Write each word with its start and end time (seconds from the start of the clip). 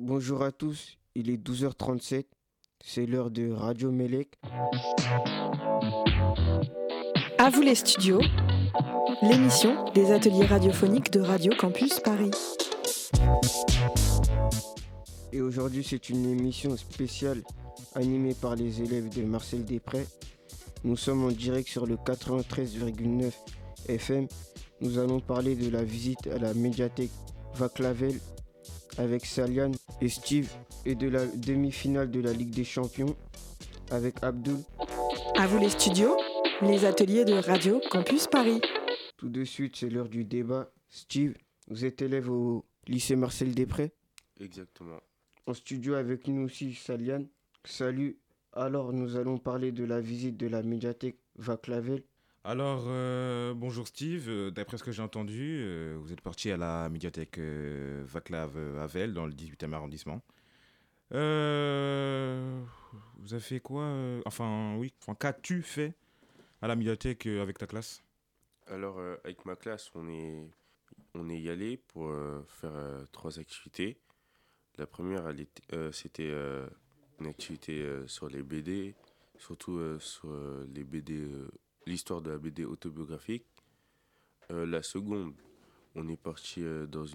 Bonjour 0.00 0.42
à 0.42 0.50
tous, 0.50 0.98
il 1.14 1.30
est 1.30 1.36
12h37, 1.36 2.24
c'est 2.84 3.06
l'heure 3.06 3.30
de 3.30 3.52
Radio 3.52 3.92
Mélec. 3.92 4.28
À 7.38 7.48
vous 7.48 7.62
les 7.62 7.76
studios, 7.76 8.20
l'émission 9.22 9.84
des 9.92 10.10
ateliers 10.10 10.46
radiophoniques 10.46 11.12
de 11.12 11.20
Radio 11.20 11.52
Campus 11.56 12.00
Paris. 12.00 12.32
Et 15.32 15.40
aujourd'hui, 15.40 15.84
c'est 15.88 16.08
une 16.08 16.28
émission 16.28 16.76
spéciale 16.76 17.44
animée 17.94 18.34
par 18.34 18.56
les 18.56 18.82
élèves 18.82 19.10
de 19.10 19.22
Marcel 19.22 19.64
Després. 19.64 20.06
Nous 20.82 20.96
sommes 20.96 21.24
en 21.24 21.30
direct 21.30 21.68
sur 21.68 21.86
le 21.86 21.94
93,9 21.94 23.32
FM. 23.88 24.26
Nous 24.80 24.98
allons 24.98 25.20
parler 25.20 25.54
de 25.54 25.70
la 25.70 25.84
visite 25.84 26.26
à 26.26 26.38
la 26.38 26.52
médiathèque 26.52 27.12
Vaclavel 27.54 28.18
avec 28.98 29.26
Salian 29.26 29.72
et 30.00 30.08
Steve 30.08 30.50
et 30.84 30.94
de 30.94 31.08
la 31.08 31.26
demi-finale 31.26 32.10
de 32.10 32.20
la 32.20 32.32
Ligue 32.32 32.50
des 32.50 32.64
Champions 32.64 33.16
avec 33.90 34.22
Abdul. 34.22 34.58
À 35.36 35.46
vous 35.46 35.58
les 35.58 35.70
studios, 35.70 36.16
les 36.62 36.84
ateliers 36.84 37.24
de 37.24 37.34
Radio 37.34 37.80
Campus 37.90 38.26
Paris. 38.26 38.60
Tout 39.16 39.28
de 39.28 39.44
suite, 39.44 39.76
c'est 39.76 39.90
l'heure 39.90 40.08
du 40.08 40.24
débat. 40.24 40.70
Steve, 40.88 41.34
vous 41.68 41.84
êtes 41.84 42.02
élève 42.02 42.30
au 42.30 42.64
lycée 42.86 43.16
Marcel 43.16 43.54
Després 43.54 43.92
Exactement. 44.40 45.00
En 45.46 45.54
studio 45.54 45.94
avec 45.94 46.26
nous 46.28 46.44
aussi 46.44 46.74
Salian. 46.74 47.24
Salut. 47.64 48.18
Alors, 48.52 48.92
nous 48.92 49.16
allons 49.16 49.38
parler 49.38 49.72
de 49.72 49.84
la 49.84 50.00
visite 50.00 50.36
de 50.36 50.46
la 50.46 50.62
médiathèque 50.62 51.18
Vaclavel 51.36 52.02
alors, 52.46 52.84
euh, 52.88 53.54
bonjour 53.54 53.88
Steve. 53.88 54.28
Euh, 54.28 54.50
d'après 54.50 54.76
ce 54.76 54.84
que 54.84 54.92
j'ai 54.92 55.00
entendu, 55.00 55.62
euh, 55.62 55.96
vous 55.98 56.12
êtes 56.12 56.20
parti 56.20 56.50
à 56.50 56.58
la 56.58 56.90
médiathèque 56.90 57.38
Vaclav 57.38 58.54
Havel 58.78 59.14
dans 59.14 59.24
le 59.24 59.32
18e 59.32 59.72
arrondissement. 59.72 60.20
vous 61.10 61.16
avez 63.32 63.40
fait 63.40 63.60
quoi 63.60 63.90
Enfin, 64.26 64.76
oui. 64.76 64.92
Enfin, 65.00 65.14
qu'as-tu 65.14 65.62
fait 65.62 65.94
à 66.60 66.68
la 66.68 66.76
médiathèque 66.76 67.26
avec 67.26 67.56
ta 67.56 67.66
classe? 67.66 68.04
Alors, 68.66 69.00
avec 69.24 69.46
ma 69.46 69.56
classe, 69.56 69.90
on 69.94 70.06
est, 70.10 70.46
on 71.14 71.30
est 71.30 71.40
y 71.40 71.48
allé 71.48 71.78
pour 71.78 72.12
faire 72.46 72.74
trois 73.10 73.38
activités. 73.38 73.96
La 74.76 74.86
première, 74.86 75.32
c'était 75.92 76.30
une 77.20 77.26
activité 77.26 78.02
sur 78.06 78.28
les 78.28 78.42
BD, 78.42 78.94
surtout 79.38 79.80
sur 79.98 80.28
les 80.74 80.84
BD 80.84 81.26
l'histoire 81.86 82.20
de 82.20 82.30
la 82.30 82.38
BD 82.38 82.64
autobiographique. 82.64 83.46
Euh, 84.50 84.66
la 84.66 84.82
seconde, 84.82 85.34
on 85.94 86.08
est 86.08 86.16
parti 86.16 86.62
euh, 86.62 86.86
dans 86.86 87.04
une 87.04 87.12